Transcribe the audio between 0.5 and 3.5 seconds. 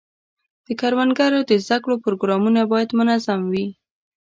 د کروندګرو د زده کړو پروګرامونه باید منظم